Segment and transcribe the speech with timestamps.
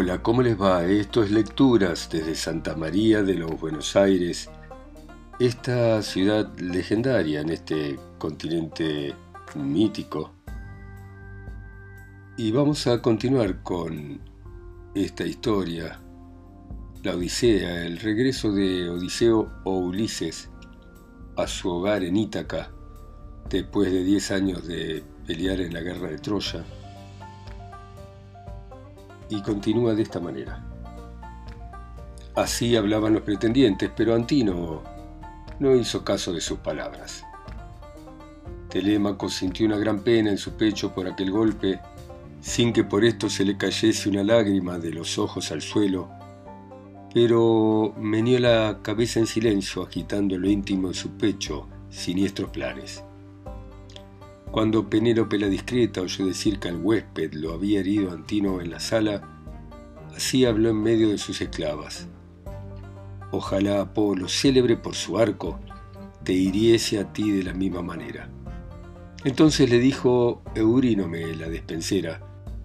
[0.00, 0.84] Hola, ¿cómo les va?
[0.84, 4.48] Esto es Lecturas desde Santa María de los Buenos Aires,
[5.40, 9.12] esta ciudad legendaria en este continente
[9.56, 10.34] mítico.
[12.36, 14.20] Y vamos a continuar con
[14.94, 15.98] esta historia,
[17.02, 20.48] la Odisea, el regreso de Odiseo o Ulises
[21.36, 22.70] a su hogar en Ítaca
[23.50, 26.64] después de 10 años de pelear en la guerra de Troya
[29.28, 30.64] y continúa de esta manera.
[32.34, 34.82] Así hablaban los pretendientes, pero Antino
[35.58, 37.24] no hizo caso de sus palabras.
[38.68, 41.80] Telémaco sintió una gran pena en su pecho por aquel golpe,
[42.40, 46.08] sin que por esto se le cayese una lágrima de los ojos al suelo,
[47.12, 53.02] pero meneó la cabeza en silencio, agitando lo íntimo de su pecho siniestros planes.
[54.50, 58.80] Cuando Penélope la discreta oyó decir que al huésped lo había herido Antino en la
[58.80, 59.22] sala,
[60.16, 62.08] así habló en medio de sus esclavas.
[63.30, 65.60] Ojalá Apolo, célebre por su arco,
[66.24, 68.30] te hiriese a ti de la misma manera.
[69.24, 72.22] Entonces le dijo Eurínome, la despensera,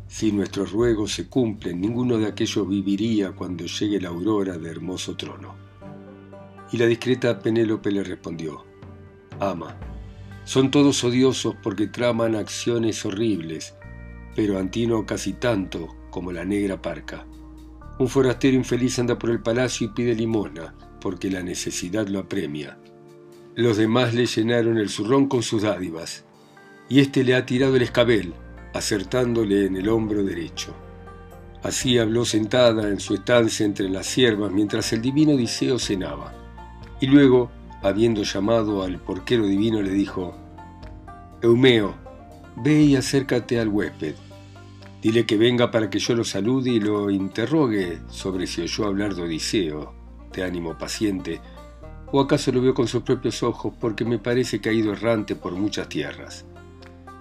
[0.08, 5.18] si nuestros ruegos se cumplen, ninguno de aquellos viviría cuando llegue la aurora de hermoso
[5.18, 5.56] trono.
[6.72, 8.64] Y la discreta Penélope le respondió,
[9.40, 9.76] Ama,
[10.46, 13.76] son todos odiosos porque traman acciones horribles,
[14.36, 17.26] pero Antino casi tanto como la negra parca.
[18.00, 22.78] Un forastero infeliz anda por el palacio y pide limosna, porque la necesidad lo apremia.
[23.56, 26.26] Los demás le llenaron el zurrón con sus dádivas,
[26.90, 28.34] y éste le ha tirado el escabel,
[28.74, 30.76] acertándole en el hombro derecho.
[31.62, 36.34] Así habló sentada en su estancia entre las siervas mientras el divino Odiseo cenaba.
[37.00, 37.52] Y luego
[37.84, 40.36] habiendo llamado al porquero divino, le dijo,
[41.42, 41.94] Eumeo,
[42.56, 44.16] ve y acércate al huésped.
[45.02, 49.16] Dile que venga para que yo lo salude y lo interrogue sobre si oyó hablar
[49.16, 49.94] de Odiseo,
[50.32, 51.42] de ánimo paciente,
[52.14, 55.36] o acaso lo vio con sus propios ojos, porque me parece que ha ido errante
[55.36, 56.46] por muchas tierras.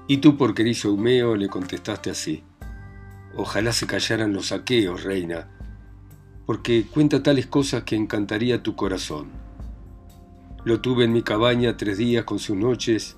[0.06, 2.44] Y tú, porquerizo Eumeo, le contestaste así.
[3.34, 5.48] Ojalá se callaran los aqueos, reina,
[6.46, 9.41] porque cuenta tales cosas que encantaría tu corazón.
[10.64, 13.16] Lo tuve en mi cabaña tres días con sus noches,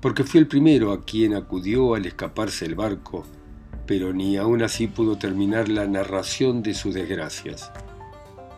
[0.00, 3.24] porque fui el primero a quien acudió al escaparse el barco,
[3.86, 7.72] pero ni aún así pudo terminar la narración de sus desgracias.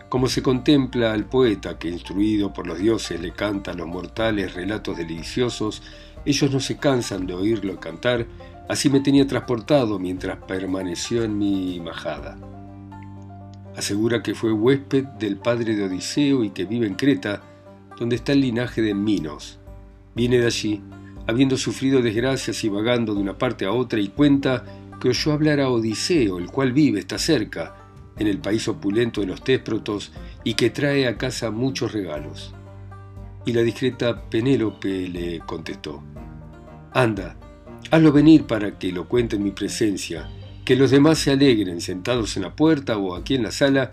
[0.08, 4.54] Como se contempla al poeta que, instruido por los dioses, le canta a los mortales
[4.54, 5.82] relatos deliciosos,
[6.24, 8.26] ellos no se cansan de oírlo cantar,
[8.68, 12.36] así me tenía transportado mientras permaneció en mi majada.
[13.76, 17.42] Asegura que fue huésped del padre de Odiseo y que vive en Creta,
[17.98, 19.58] donde está el linaje de Minos.
[20.14, 20.82] Viene de allí,
[21.26, 24.64] habiendo sufrido desgracias y vagando de una parte a otra, y cuenta
[25.00, 27.76] que oyó hablar a Odiseo, el cual vive, está cerca,
[28.18, 30.12] en el país opulento de los Tésprotos,
[30.44, 32.54] y que trae a casa muchos regalos.
[33.44, 36.02] Y la discreta Penélope le contestó,
[36.92, 37.36] Anda,
[37.90, 40.28] hazlo venir para que lo cuente en mi presencia,
[40.64, 43.92] que los demás se alegren sentados en la puerta o aquí en la sala,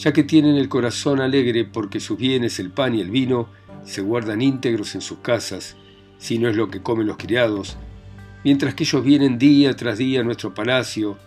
[0.00, 3.50] ya que tienen el corazón alegre porque sus bienes, el pan y el vino,
[3.84, 5.76] se guardan íntegros en sus casas,
[6.16, 7.76] si no es lo que comen los criados,
[8.42, 11.18] mientras que ellos vienen día tras día a nuestro palacio,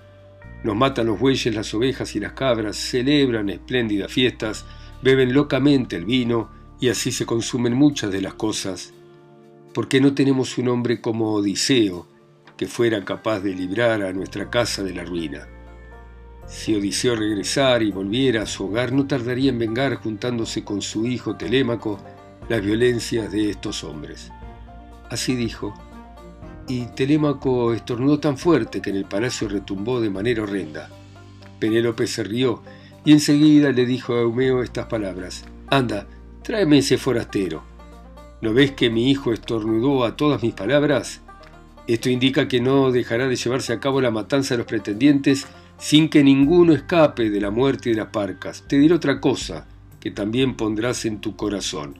[0.63, 4.65] nos matan los bueyes, las ovejas y las cabras, celebran espléndidas fiestas,
[5.03, 8.93] beben locamente el vino y así se consumen muchas de las cosas.
[9.73, 12.07] porque no tenemos un hombre como Odiseo
[12.57, 15.47] que fuera capaz de librar a nuestra casa de la ruina?
[16.47, 21.07] Si Odiseo regresara y volviera a su hogar, no tardaría en vengar, juntándose con su
[21.07, 21.99] hijo Telémaco,
[22.49, 24.31] las violencias de estos hombres.
[25.09, 25.73] Así dijo,
[26.67, 30.89] y Telémaco estornudó tan fuerte que en el palacio retumbó de manera horrenda.
[31.59, 32.61] Penélope se rió
[33.05, 36.07] y enseguida le dijo a Eumeo estas palabras, Anda,
[36.41, 37.63] tráeme ese forastero.
[38.41, 41.21] ¿No ves que mi hijo estornudó a todas mis palabras?
[41.87, 45.47] Esto indica que no dejará de llevarse a cabo la matanza de los pretendientes
[45.83, 48.63] sin que ninguno escape de la muerte de las parcas.
[48.69, 49.67] Te diré otra cosa
[49.99, 51.99] que también pondrás en tu corazón.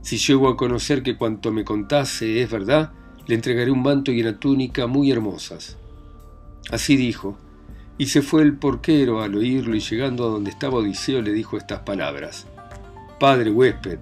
[0.00, 2.92] Si llego a conocer que cuanto me contase es verdad,
[3.26, 5.76] le entregaré un manto y una túnica muy hermosas.
[6.70, 7.36] Así dijo,
[7.98, 11.58] y se fue el porquero al oírlo y llegando a donde estaba Odiseo le dijo
[11.58, 12.46] estas palabras.
[13.20, 13.98] Padre huésped,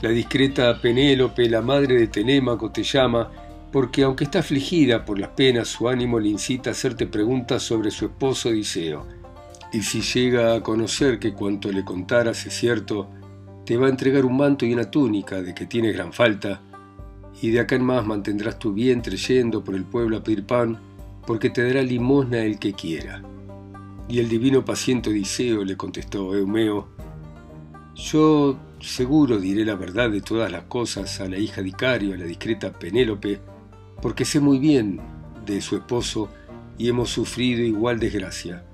[0.00, 3.30] la discreta Penélope, la madre de Telémaco, te llama
[3.72, 7.90] porque aunque está afligida por las penas, su ánimo le incita a hacerte preguntas sobre
[7.90, 9.06] su esposo Odiseo.
[9.72, 13.08] Y si llega a conocer que cuanto le contaras es cierto,
[13.64, 16.60] te va a entregar un manto y una túnica de que tienes gran falta,
[17.40, 20.78] y de acá en más mantendrás tu vientre yendo por el pueblo a pedir pan,
[21.26, 23.22] porque te dará limosna el que quiera.
[24.08, 26.88] Y el divino paciente Odiseo le contestó, Eumeo,
[27.94, 32.18] yo seguro diré la verdad de todas las cosas a la hija de Icario, a
[32.18, 33.40] la discreta Penélope,
[34.02, 35.00] porque sé muy bien
[35.44, 36.30] de su esposo
[36.78, 38.64] y hemos sufrido igual desgracia.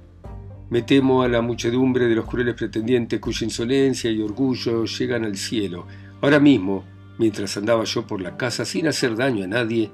[0.70, 5.36] Me temo a la muchedumbre de los crueles pretendientes cuya insolencia y orgullo llegan al
[5.36, 5.86] cielo.
[6.20, 6.84] Ahora mismo,
[7.18, 9.90] mientras andaba yo por la casa sin hacer daño a nadie,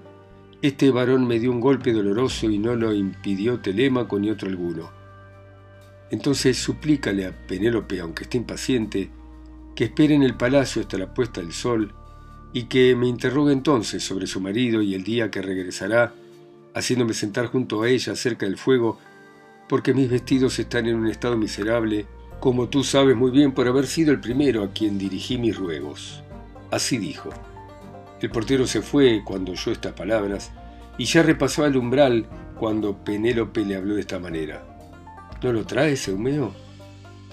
[0.63, 4.91] este varón me dio un golpe doloroso y no lo impidió Telémaco ni otro alguno.
[6.11, 9.11] Entonces suplícale a Penélope, aunque esté impaciente,
[9.75, 11.95] que espere en el palacio hasta la puesta del sol
[12.53, 16.15] y que me interrogue entonces sobre su marido y el día que regresará,
[16.75, 18.99] haciéndome sentar junto a ella cerca del fuego,
[19.69, 22.07] porque mis vestidos están en un estado miserable,
[22.41, 26.23] como tú sabes muy bien por haber sido el primero a quien dirigí mis ruegos.
[26.71, 27.31] Así dijo.
[28.21, 30.53] El portero se fue cuando oyó estas palabras,
[30.99, 32.27] y ya repasó el umbral
[32.59, 34.63] cuando Penélope le habló de esta manera.
[35.43, 36.55] ¿No lo traes, Eumeo?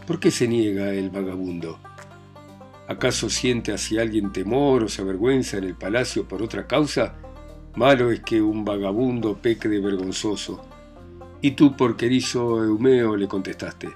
[0.08, 1.80] ¿Por qué se niega el vagabundo?
[2.90, 7.14] ¿Acaso siente hacia alguien temor o se avergüenza en el palacio por otra causa?
[7.76, 10.68] Malo es que un vagabundo peque de vergonzoso.
[11.40, 13.90] Y tú, porquerizo Eumeo, le contestaste.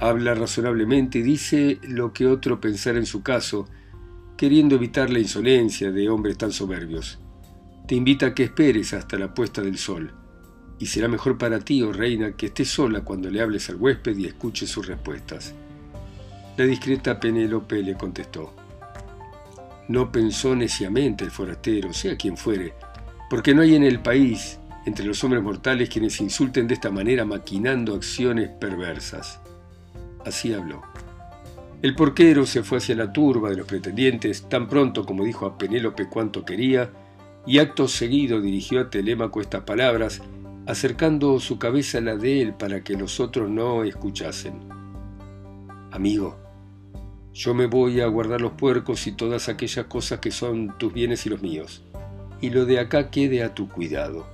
[0.00, 3.68] Habla razonablemente y dice lo que otro pensara en su caso,
[4.36, 7.20] queriendo evitar la insolencia de hombres tan soberbios.
[7.86, 10.12] Te invita a que esperes hasta la puesta del sol,
[10.80, 14.16] y será mejor para ti, oh reina, que estés sola cuando le hables al huésped
[14.18, 15.54] y escuches sus respuestas.
[16.56, 18.54] La discreta Penélope le contestó.
[19.88, 22.72] No pensó neciamente el forastero, sea quien fuere,
[23.28, 27.26] porque no hay en el país, entre los hombres mortales, quienes insulten de esta manera
[27.26, 29.38] maquinando acciones perversas.
[30.24, 30.82] Así habló.
[31.82, 35.58] El porquero se fue hacia la turba de los pretendientes tan pronto como dijo a
[35.58, 36.90] Penélope cuanto quería,
[37.46, 40.22] y acto seguido dirigió a Telémaco estas palabras,
[40.66, 44.54] acercando su cabeza a la de él para que los otros no escuchasen.
[45.92, 46.45] Amigo,
[47.36, 51.26] yo me voy a guardar los puercos y todas aquellas cosas que son tus bienes
[51.26, 51.82] y los míos,
[52.40, 54.26] y lo de acá quede a tu cuidado.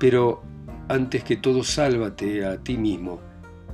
[0.00, 0.42] Pero
[0.88, 3.20] antes que todo, sálvate a ti mismo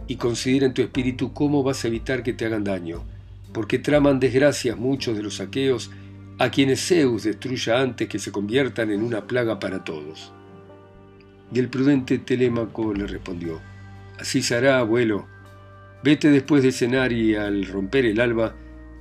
[0.07, 3.05] y considera en tu espíritu cómo vas a evitar que te hagan daño,
[3.55, 5.91] porque traman desgracias muchos de los saqueos
[6.39, 10.31] a quienes Zeus destruya antes que se conviertan en una plaga para todos.
[11.55, 13.63] Y el prudente Telémaco le respondió,
[14.19, 15.27] Así será, abuelo,
[16.07, 18.55] Vete después de cenar y al romper el alba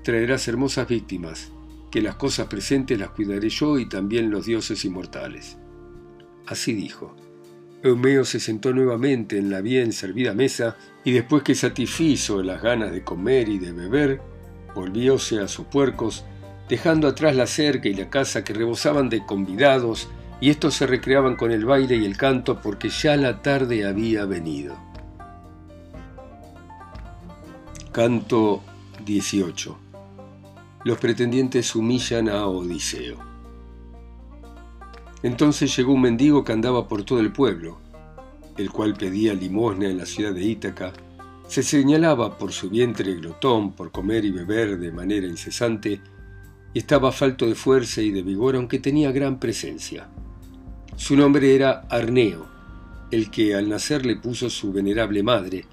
[0.04, 1.52] traerás hermosas víctimas,
[1.92, 5.56] que las cosas presentes las cuidaré yo y también los dioses inmortales.
[6.48, 7.16] Así dijo.
[7.84, 12.92] Eumeo se sentó nuevamente en la bien servida mesa y después que satisfizo las ganas
[12.92, 14.22] de comer y de beber,
[14.74, 16.25] volvióse a sus puercos,
[16.68, 20.10] dejando atrás la cerca y la casa que rebosaban de convidados,
[20.42, 24.25] y estos se recreaban con el baile y el canto porque ya la tarde había
[24.25, 24.75] venido.
[27.95, 28.62] Canto
[29.06, 29.77] 18.
[30.83, 33.15] Los pretendientes humillan a Odiseo.
[35.24, 37.80] Entonces llegó un mendigo que andaba por todo el pueblo,
[38.57, 40.92] el cual pedía limosna en la ciudad de Ítaca,
[41.47, 46.01] se señalaba por su vientre glotón, por comer y beber de manera incesante,
[46.74, 50.09] y estaba falto de fuerza y de vigor, aunque tenía gran presencia.
[50.97, 52.45] Su nombre era Arneo,
[53.09, 55.64] el que al nacer le puso su venerable madre,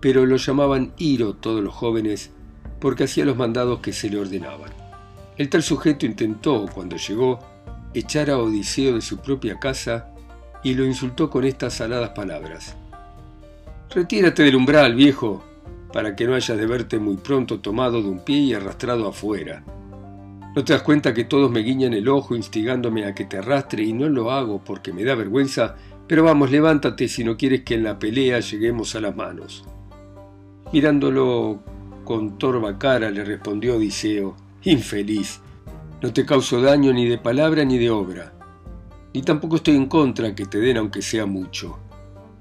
[0.00, 2.30] pero lo llamaban Iro todos los jóvenes
[2.80, 4.70] porque hacía los mandados que se le ordenaban.
[5.36, 7.38] El tal sujeto intentó, cuando llegó,
[7.94, 10.10] echar a Odiseo de su propia casa
[10.62, 12.76] y lo insultó con estas saladas palabras.
[13.90, 15.44] Retírate del umbral, viejo,
[15.92, 19.64] para que no hayas de verte muy pronto tomado de un pie y arrastrado afuera.
[20.54, 23.84] ¿No te das cuenta que todos me guiñan el ojo instigándome a que te arrastre
[23.84, 25.76] y no lo hago porque me da vergüenza?
[26.06, 29.64] Pero vamos, levántate si no quieres que en la pelea lleguemos a las manos.
[30.72, 31.60] Mirándolo
[32.04, 35.40] con torva cara le respondió Odiseo, infeliz,
[36.02, 38.32] no te causo daño ni de palabra ni de obra,
[39.14, 41.78] ni tampoco estoy en contra que te den aunque sea mucho.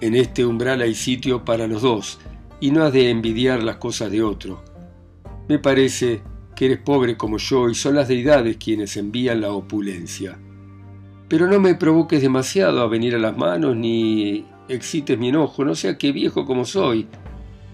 [0.01, 2.19] En este umbral hay sitio para los dos,
[2.59, 4.61] y no has de envidiar las cosas de otro.
[5.47, 6.21] Me parece
[6.55, 10.37] que eres pobre como yo y son las deidades quienes envían la opulencia.
[11.29, 15.75] Pero no me provoques demasiado a venir a las manos ni excites mi enojo, no
[15.75, 17.07] sea que viejo como soy,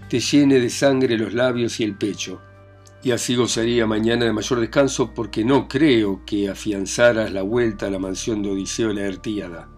[0.08, 2.40] te llene de sangre los labios y el pecho.
[3.02, 7.90] Y así gozaría mañana de mayor descanso porque no creo que afianzaras la vuelta a
[7.90, 9.68] la mansión de Odiseo la Ertíada.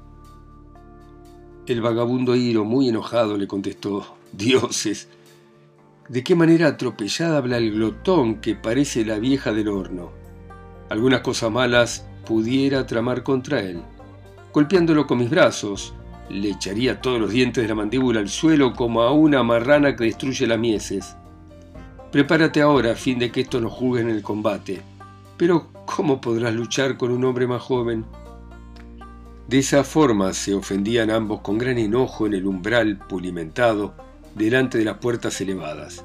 [1.66, 5.09] El vagabundo Iro, muy enojado, le contestó, Dioses,
[6.09, 10.12] ¿de qué manera atropellada habla el glotón que parece la vieja del horno?
[10.88, 13.83] Algunas cosas malas pudiera tramar contra él,
[14.52, 15.95] golpeándolo con mis brazos,
[16.30, 20.04] le echaría todos los dientes de la mandíbula al suelo como a una marrana que
[20.04, 21.16] destruye las mieses.
[22.11, 24.80] Prepárate ahora a fin de que esto nos juzgue en el combate.
[25.37, 28.04] Pero, ¿cómo podrás luchar con un hombre más joven?
[29.49, 33.95] De esa forma se ofendían ambos con gran enojo en el umbral pulimentado
[34.35, 36.04] delante de las puertas elevadas.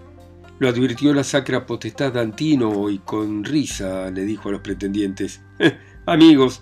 [0.60, 5.42] Lo advirtió la sacra potestad de Antino y con risa le dijo a los pretendientes,
[6.06, 6.62] Amigos,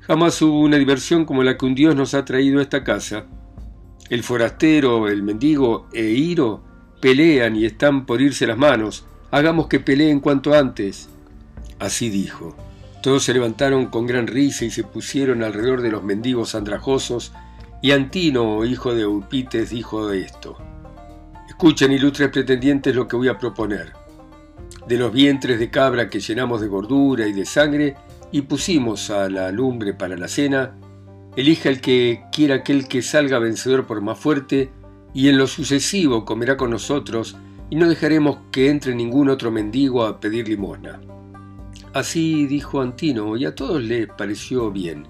[0.00, 3.26] jamás hubo una diversión como la que un dios nos ha traído a esta casa.
[4.08, 6.62] El forastero, el mendigo e Iro
[7.00, 9.04] pelean y están por irse las manos.
[9.30, 11.08] Hagamos que peleen cuanto antes.
[11.78, 12.56] Así dijo.
[13.02, 17.32] Todos se levantaron con gran risa y se pusieron alrededor de los mendigos andrajosos,
[17.80, 20.58] y Antino, hijo de Eupites, dijo esto.
[21.48, 23.94] Escuchen, ilustres pretendientes, lo que voy a proponer.
[24.86, 27.96] De los vientres de cabra que llenamos de gordura y de sangre
[28.32, 30.76] y pusimos a la lumbre para la cena,
[31.36, 34.70] elija el que quiera aquel que salga vencedor por más fuerte,
[35.12, 37.36] y en lo sucesivo comerá con nosotros,
[37.68, 41.00] y no dejaremos que entre ningún otro mendigo a pedir limosna.
[41.92, 45.06] Así dijo Antino, y a todos les pareció bien.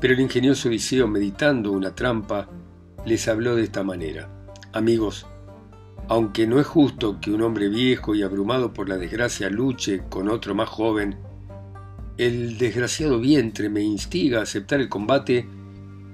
[0.00, 2.48] Pero el ingenioso Odiseo, meditando una trampa,
[3.04, 4.28] les habló de esta manera.
[4.72, 5.26] Amigos,
[6.08, 10.28] aunque no es justo que un hombre viejo y abrumado por la desgracia luche con
[10.28, 11.16] otro más joven,
[12.20, 15.48] el desgraciado vientre me instiga a aceptar el combate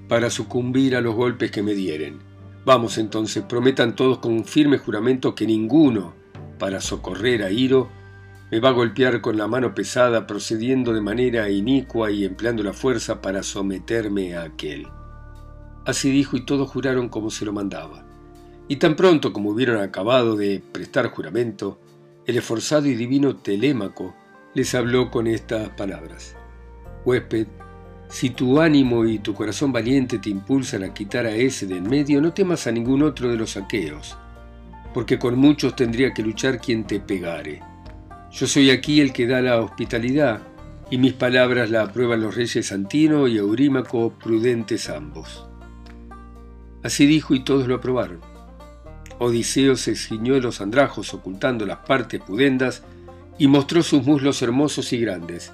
[0.06, 2.20] para sucumbir a los golpes que me dieren.
[2.64, 6.14] Vamos entonces, prometan todos con un firme juramento que ninguno,
[6.60, 7.88] para socorrer a Iro,
[8.52, 12.72] me va a golpear con la mano pesada, procediendo de manera inicua y empleando la
[12.72, 14.86] fuerza para someterme a aquel.
[15.86, 18.06] Así dijo y todos juraron como se lo mandaba.
[18.68, 21.80] Y tan pronto como hubieron acabado de prestar juramento,
[22.26, 24.14] el esforzado y divino Telémaco
[24.56, 26.34] les habló con estas palabras.
[27.04, 27.46] Huésped,
[28.08, 31.88] si tu ánimo y tu corazón valiente te impulsan a quitar a ese de en
[31.88, 34.18] medio, no temas a ningún otro de los aqueos,
[34.92, 37.62] porque con muchos tendría que luchar quien te pegare
[38.36, 40.42] yo soy aquí el que da la hospitalidad,
[40.90, 45.46] y mis palabras la aprueban los reyes Antino y Eurímaco, prudentes ambos.
[46.82, 48.20] Así dijo y todos lo aprobaron.
[49.18, 52.82] Odiseo se ciñó los andrajos ocultando las partes pudendas
[53.38, 55.52] y mostró sus muslos hermosos y grandes.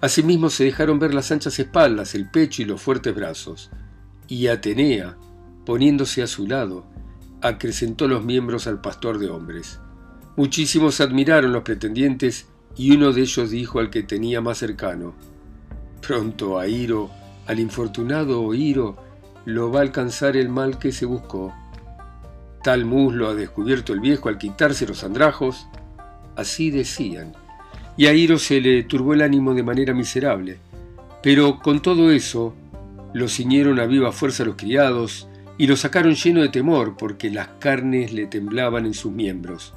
[0.00, 3.70] Asimismo se dejaron ver las anchas espaldas, el pecho y los fuertes brazos.
[4.28, 5.16] Y Atenea,
[5.64, 6.84] poniéndose a su lado,
[7.40, 9.80] acrecentó los miembros al pastor de hombres.
[10.36, 15.14] Muchísimos admiraron los pretendientes y uno de ellos dijo al que tenía más cercano,
[16.00, 17.10] Pronto a Iro,
[17.46, 18.96] al infortunado Iro,
[19.44, 21.54] lo va a alcanzar el mal que se buscó.
[22.62, 25.66] Tal muslo ha descubierto el viejo al quitarse los andrajos.
[26.36, 27.32] Así decían.
[27.96, 30.58] Y a Iro se le turbó el ánimo de manera miserable.
[31.22, 32.54] Pero con todo eso,
[33.12, 37.48] lo ciñeron a viva fuerza los criados y lo sacaron lleno de temor porque las
[37.60, 39.72] carnes le temblaban en sus miembros.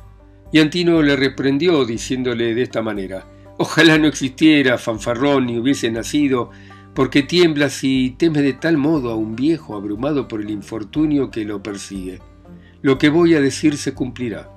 [0.52, 3.26] Y Antino le reprendió diciéndole de esta manera,
[3.60, 6.52] Ojalá no existiera fanfarrón ni hubiese nacido,
[6.94, 11.44] porque tiemblas y temes de tal modo a un viejo abrumado por el infortunio que
[11.44, 12.20] lo persigue.
[12.82, 14.50] Lo que voy a decir se cumplirá.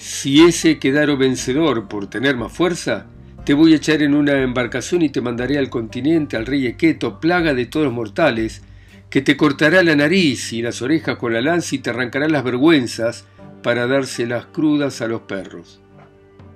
[0.00, 3.04] Si ese quedaro vencedor por tener más fuerza,
[3.44, 7.20] te voy a echar en una embarcación y te mandaré al continente, al rey Equeto,
[7.20, 8.62] plaga de todos los mortales,
[9.10, 12.44] que te cortará la nariz y las orejas con la lanza y te arrancará las
[12.44, 13.26] vergüenzas,
[13.62, 15.82] para dárselas crudas a los perros.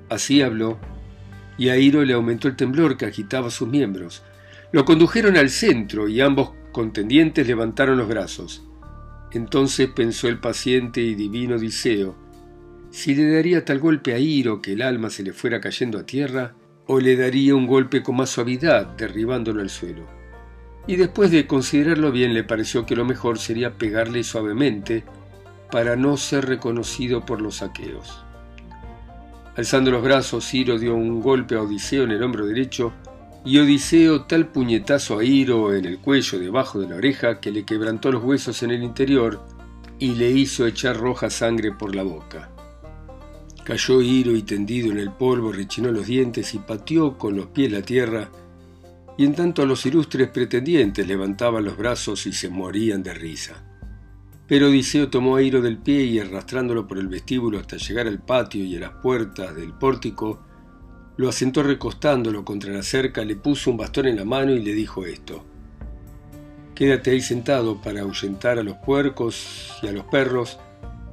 [0.09, 0.79] Así habló,
[1.59, 4.23] y a Iro le aumentó el temblor que agitaba sus miembros.
[4.73, 8.65] Lo condujeron al centro y ambos contendientes levantaron los brazos.
[9.33, 12.24] Entonces pensó el paciente y divino Odiseo,
[12.95, 16.07] si le daría tal golpe a Iro que el alma se le fuera cayendo a
[16.07, 16.55] tierra,
[16.87, 20.07] o le daría un golpe con más suavidad, derribándolo al suelo.
[20.87, 25.03] Y después de considerarlo bien le pareció que lo mejor sería pegarle suavemente,
[25.73, 28.25] para no ser reconocido por los saqueos.
[29.57, 32.93] Alzando los brazos, Ciro dio un golpe a Odiseo en el hombro derecho
[33.45, 37.65] y Odiseo tal puñetazo a Iro en el cuello debajo de la oreja que le
[37.65, 39.45] quebrantó los huesos en el interior
[39.99, 42.54] y le hizo echar roja sangre por la boca.
[43.64, 47.73] Cayó Iro y tendido en el polvo rechinó los dientes y pateó con los pies
[47.73, 48.30] la tierra,
[49.16, 53.64] y en tanto los ilustres pretendientes levantaban los brazos y se morían de risa.
[54.47, 58.18] Pero Odiseo tomó a Iro del pie y arrastrándolo por el vestíbulo hasta llegar al
[58.18, 60.42] patio y a las puertas del pórtico,
[61.16, 64.75] lo asentó recostándolo contra la cerca, le puso un bastón en la mano y le
[64.75, 65.42] dijo esto.
[66.75, 70.59] Quédate ahí sentado para ahuyentar a los puercos y a los perros,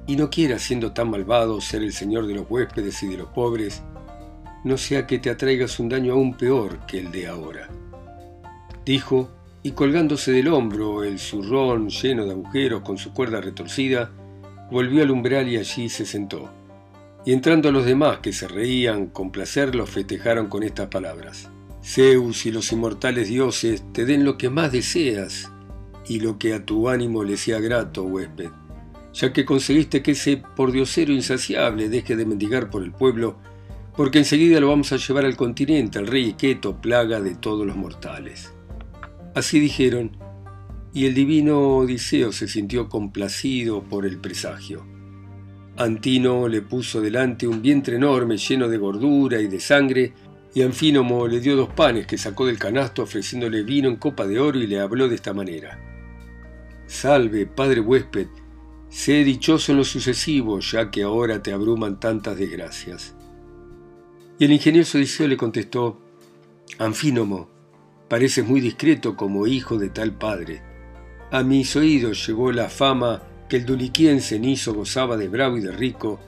[0.08, 3.30] y no quieras, siendo tan malvado, ser el señor de los huéspedes y de los
[3.30, 3.82] pobres,
[4.64, 7.70] no sea que te atraigas un daño aún peor que el de ahora.
[8.86, 9.30] Dijo,
[9.64, 14.12] y colgándose del hombro el zurrón lleno de agujeros con su cuerda retorcida,
[14.72, 16.50] volvió al umbral y allí se sentó.
[17.26, 21.50] Y entrando los demás que se reían con placer, los festejaron con estas palabras.
[21.84, 25.52] Zeus y los inmortales dioses te den lo que más deseas
[26.08, 28.50] y lo que a tu ánimo le sea grato, huésped,
[29.14, 33.38] ya que conseguiste que ese pordiosero insaciable deje de mendigar por el pueblo,
[33.96, 37.76] porque enseguida lo vamos a llevar al continente, al rey Equeto, plaga de todos los
[37.76, 38.54] mortales.
[39.36, 40.18] Así dijeron,
[40.94, 44.86] y el divino Odiseo se sintió complacido por el presagio.
[45.78, 50.14] Antino le puso delante un vientre enorme lleno de gordura y de sangre,
[50.54, 54.40] y Anfínomo le dio dos panes que sacó del canasto ofreciéndole vino en copa de
[54.40, 55.80] oro y le habló de esta manera.
[56.88, 58.28] Salve, padre huésped,
[58.92, 63.16] sé dichoso en lo sucesivo, ya que ahora te abruman tantas desgracias.
[64.38, 66.00] Y el ingenioso Odiseo le contestó,
[66.78, 67.50] Anfínomo,
[68.08, 70.62] pareces muy discreto como hijo de tal padre.
[71.32, 75.72] A mis oídos llegó la fama que el duliquiense Niso gozaba de bravo y de
[75.72, 76.20] rico,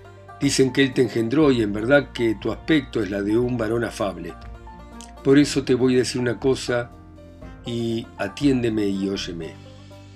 [0.44, 3.58] Dicen que él te engendró y en verdad que tu aspecto es la de un
[3.58, 4.34] varón afable.
[5.24, 6.92] Por eso te voy a decir una cosa
[7.66, 9.54] y atiéndeme y óyeme.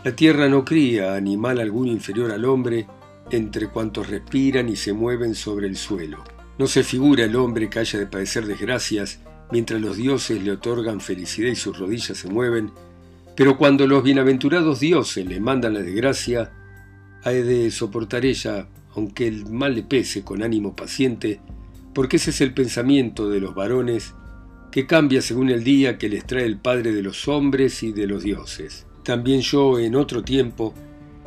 [0.08, 2.88] La tierra no cría animal alguno inferior al hombre
[3.30, 6.24] entre cuantos respiran y se mueven sobre el suelo.
[6.58, 9.20] No se figura el hombre que haya de padecer desgracias
[9.52, 12.72] mientras los dioses le otorgan felicidad y sus rodillas se mueven,
[13.36, 16.54] pero cuando los bienaventurados dioses le mandan la desgracia,
[17.26, 21.42] ha de soportar ella aunque el mal le pese con ánimo paciente,
[21.94, 24.14] porque ese es el pensamiento de los varones
[24.72, 28.08] que cambia según el día que les trae el Padre de los hombres y de
[28.08, 28.87] los dioses.
[29.08, 30.74] También yo, en otro tiempo,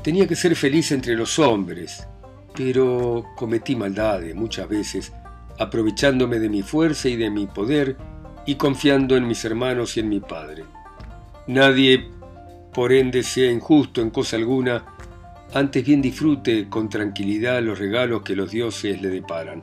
[0.04, 2.06] tenía que ser feliz entre los hombres,
[2.54, 5.14] pero cometí maldades muchas veces,
[5.58, 7.96] aprovechándome de mi fuerza y de mi poder
[8.44, 10.64] y confiando en mis hermanos y en mi Padre.
[11.46, 12.06] Nadie,
[12.74, 14.84] por ende, sea injusto en cosa alguna,
[15.54, 19.62] antes bien disfrute con tranquilidad los regalos que los dioses le deparan.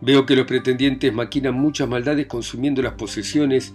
[0.00, 3.74] Veo que los pretendientes maquinan muchas maldades consumiendo las posesiones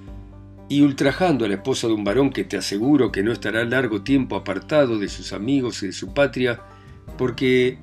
[0.69, 4.01] y ultrajando a la esposa de un varón que te aseguro que no estará largo
[4.01, 6.62] tiempo apartado de sus amigos y de su patria,
[7.17, 7.79] porque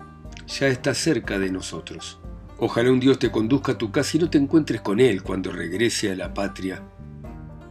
[0.47, 2.19] ya está cerca de nosotros.
[2.59, 5.53] Ojalá un Dios te conduzca a tu casa y no te encuentres con él cuando
[5.53, 6.81] regrese a la patria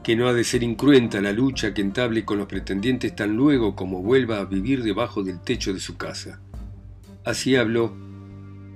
[0.05, 3.75] que no ha de ser incruenta la lucha que entable con los pretendientes tan luego
[3.75, 6.39] como vuelva a vivir debajo del techo de su casa.
[7.23, 7.91] Así habló,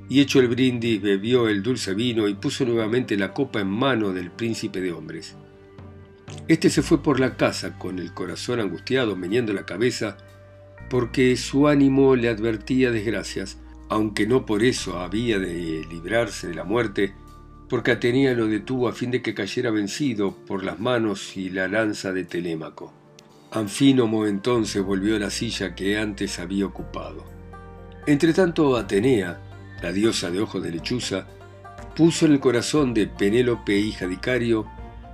[0.09, 4.11] y hecho el brindis bebió el dulce vino y puso nuevamente la copa en mano
[4.11, 5.35] del príncipe de hombres.
[6.47, 10.17] Este se fue por la casa con el corazón angustiado, meneando la cabeza,
[10.89, 13.57] porque su ánimo le advertía desgracias,
[13.89, 17.13] aunque no por eso había de librarse de la muerte,
[17.69, 21.67] porque Atenea lo detuvo a fin de que cayera vencido por las manos y la
[21.67, 22.93] lanza de Telémaco.
[23.51, 27.25] Anfínomo entonces volvió a la silla que antes había ocupado.
[28.07, 29.41] Entretanto Atenea,
[29.81, 31.27] la diosa de ojos de lechuza,
[31.95, 34.65] puso en el corazón de Penélope, hija de Icario,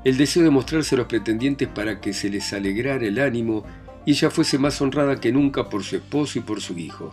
[0.05, 3.65] el deseo de mostrarse a los pretendientes para que se les alegrara el ánimo
[4.05, 7.11] y ella fuese más honrada que nunca por su esposo y por su hijo.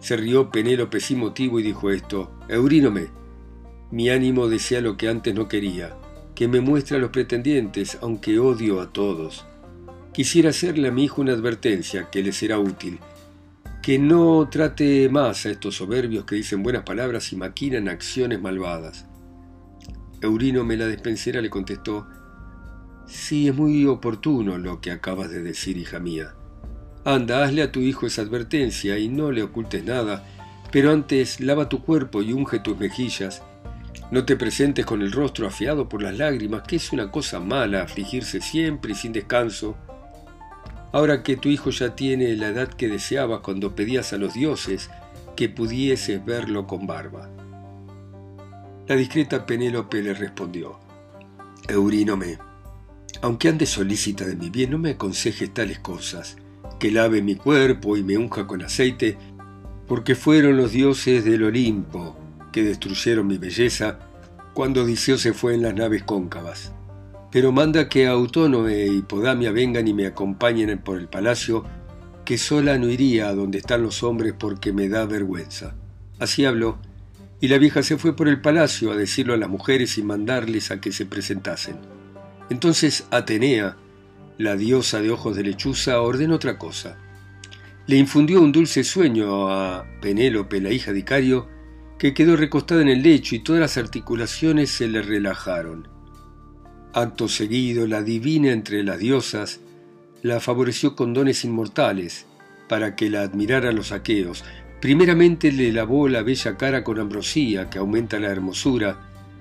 [0.00, 3.08] Se rió Penélope sin motivo y dijo esto, Eurínome,
[3.90, 5.96] mi ánimo desea lo que antes no quería,
[6.36, 9.44] que me muestre a los pretendientes, aunque odio a todos.
[10.12, 13.00] Quisiera hacerle a mi hijo una advertencia que le será útil,
[13.82, 19.06] que no trate más a estos soberbios que dicen buenas palabras y maquinan acciones malvadas.
[20.20, 22.06] Eurino me la despensera le contestó,
[23.06, 26.34] Sí, es muy oportuno lo que acabas de decir, hija mía.
[27.04, 30.24] Anda, hazle a tu hijo esa advertencia y no le ocultes nada,
[30.72, 33.42] pero antes lava tu cuerpo y unge tus mejillas,
[34.10, 37.82] no te presentes con el rostro afiado por las lágrimas, que es una cosa mala
[37.82, 39.76] afligirse siempre y sin descanso.
[40.92, 44.90] Ahora que tu hijo ya tiene la edad que deseabas cuando pedías a los dioses
[45.34, 47.28] que pudieses verlo con barba.
[48.88, 50.78] La discreta Penélope le respondió,
[51.66, 52.38] Eurínome,
[53.20, 56.36] aunque ande solícita de mi bien, no me aconsejes tales cosas,
[56.78, 59.18] que lave mi cuerpo y me unja con aceite,
[59.88, 62.16] porque fueron los dioses del Olimpo
[62.52, 63.98] que destruyeron mi belleza
[64.54, 66.72] cuando Odiseo se fue en las naves cóncavas.
[67.32, 71.64] Pero manda que Autónome y Podamia vengan y me acompañen por el palacio,
[72.24, 75.74] que sola no iría a donde están los hombres porque me da vergüenza.
[76.20, 76.78] Así habló,
[77.40, 80.70] y la vieja se fue por el palacio a decirlo a las mujeres y mandarles
[80.70, 81.76] a que se presentasen.
[82.50, 83.76] Entonces Atenea,
[84.38, 86.96] la diosa de ojos de lechuza, ordenó otra cosa.
[87.86, 91.48] Le infundió un dulce sueño a Penélope, la hija de Icario,
[91.98, 95.88] que quedó recostada en el lecho y todas las articulaciones se le relajaron.
[96.92, 99.60] Acto seguido, la divina entre las diosas
[100.22, 102.26] la favoreció con dones inmortales
[102.68, 104.44] para que la admiraran los aqueos.
[104.86, 108.96] Primeramente le lavó la bella cara con ambrosía, que aumenta la hermosura,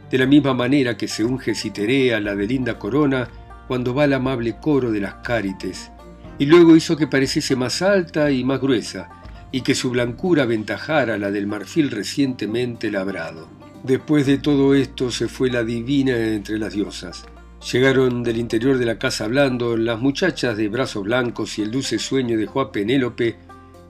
[0.10, 3.30] de la misma manera que se unge Citerea la de linda corona
[3.68, 5.92] cuando va al amable coro de las cárites,
[6.40, 9.08] y luego hizo que pareciese más alta y más gruesa,
[9.52, 13.48] y que su blancura aventajara la del marfil recientemente labrado.
[13.84, 17.24] Después de todo esto se fue la divina entre las diosas.
[17.72, 22.00] Llegaron del interior de la casa hablando las muchachas de brazos blancos y el dulce
[22.00, 23.36] sueño dejó a Penélope,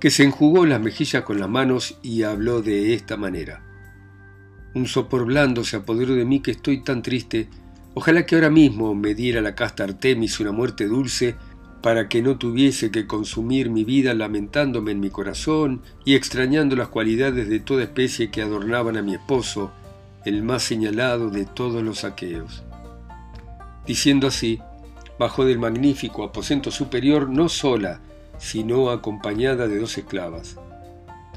[0.06, 3.63] que se enjugó las mejillas con las manos y habló de esta manera.
[4.76, 7.50] Un sopor blando se apoderó de mí que estoy tan triste.
[7.96, 11.34] Ojalá que ahora mismo me diera la casta Artemis una muerte dulce
[11.82, 16.89] para que no tuviese que consumir mi vida lamentándome en mi corazón y extrañando las
[16.89, 19.72] cualidades de toda especie que adornaban a mi esposo,
[20.24, 22.63] el más señalado de todos los aqueos.
[23.88, 24.60] Diciendo así,
[25.18, 28.02] bajó del magnífico aposento superior no sola,
[28.38, 30.58] sino acompañada de dos esclavas.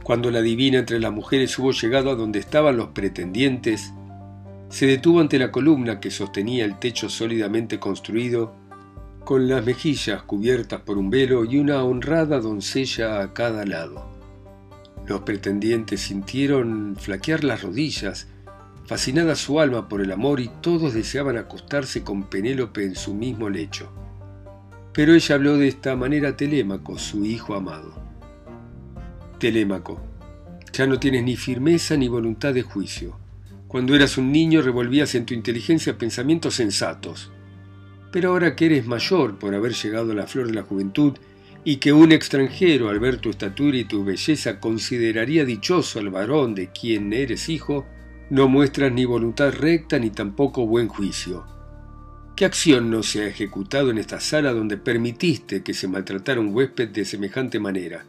[0.02, 3.92] Cuando la divina entre las mujeres hubo llegado a donde estaban los pretendientes,
[4.70, 8.54] se detuvo ante la columna que sostenía el techo sólidamente construido
[9.24, 14.08] con las mejillas cubiertas por un velo y una honrada doncella a cada lado.
[15.06, 18.28] Los pretendientes sintieron flaquear las rodillas,
[18.86, 23.50] fascinada su alma por el amor y todos deseaban acostarse con Penélope en su mismo
[23.50, 23.92] lecho.
[24.98, 27.94] Pero ella habló de esta manera a Telémaco, su hijo amado.
[29.38, 30.02] Telémaco,
[30.72, 33.16] ya no tienes ni firmeza ni voluntad de juicio.
[33.68, 37.30] Cuando eras un niño revolvías en tu inteligencia pensamientos sensatos
[38.10, 41.14] pero ahora que eres mayor por haber llegado a la flor de la juventud
[41.64, 46.54] y que un extranjero al ver tu estatura y tu belleza consideraría dichoso al varón
[46.54, 47.84] de quien eres hijo,
[48.30, 51.57] no muestras ni voluntad recta ni tampoco buen juicio.
[52.38, 56.54] ¿Qué acción no se ha ejecutado en esta sala donde permitiste que se maltratara un
[56.54, 58.04] huésped de semejante manera?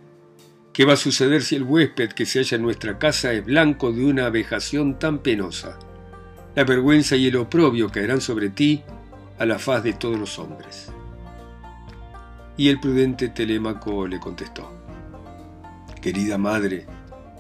[0.71, 3.91] ¿Qué va a suceder si el huésped que se halla en nuestra casa es blanco
[3.91, 5.79] de una vejación tan penosa?
[6.53, 8.83] La vergüenza y el oprobio caerán sobre ti
[9.39, 10.91] a la faz de todos los hombres.
[12.55, 14.71] Y el prudente Telémaco le contestó,
[16.03, 16.85] Querida madre,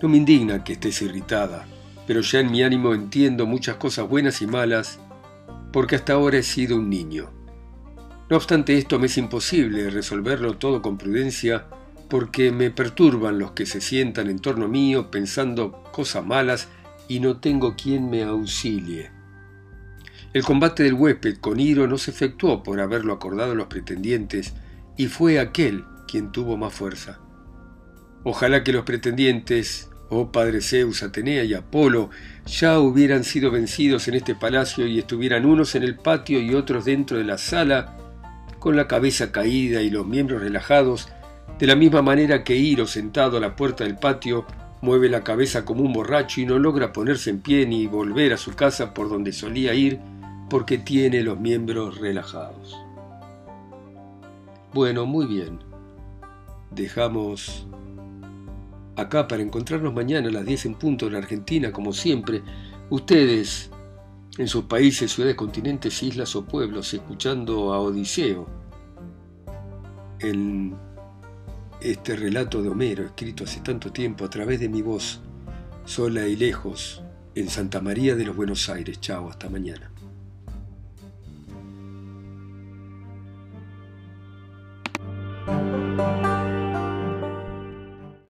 [0.01, 1.67] no me indigna que estés irritada,
[2.07, 4.99] pero ya en mi ánimo entiendo muchas cosas buenas y malas,
[5.71, 7.31] porque hasta ahora he sido un niño.
[8.29, 11.65] No obstante esto me es imposible resolverlo todo con prudencia,
[12.09, 16.67] porque me perturban los que se sientan en torno mío pensando cosas malas
[17.07, 19.11] y no tengo quien me auxilie.
[20.31, 24.53] El combate del huésped con Iro no se efectuó por haberlo acordado los pretendientes,
[24.95, 27.19] y fue aquel quien tuvo más fuerza.
[28.23, 32.09] Ojalá que los pretendientes, oh Padre Zeus, Atenea y Apolo,
[32.45, 36.85] ya hubieran sido vencidos en este palacio y estuvieran unos en el patio y otros
[36.85, 37.97] dentro de la sala,
[38.59, 41.09] con la cabeza caída y los miembros relajados,
[41.57, 44.45] de la misma manera que Iro, sentado a la puerta del patio,
[44.81, 48.37] mueve la cabeza como un borracho y no logra ponerse en pie ni volver a
[48.37, 49.99] su casa por donde solía ir,
[50.49, 52.77] porque tiene los miembros relajados.
[54.73, 55.59] Bueno, muy bien.
[56.71, 57.67] Dejamos
[59.01, 62.41] acá para encontrarnos mañana a las 10 en punto en Argentina, como siempre.
[62.89, 63.69] Ustedes,
[64.37, 68.47] en sus países, ciudades, continentes, islas o pueblos, escuchando a Odiseo
[70.19, 70.75] en
[71.81, 75.21] este relato de Homero, escrito hace tanto tiempo a través de mi voz,
[75.85, 77.03] sola y lejos,
[77.35, 78.99] en Santa María de los Buenos Aires.
[78.99, 79.88] Chao, hasta mañana.